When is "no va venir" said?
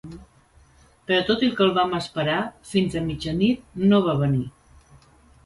3.93-4.43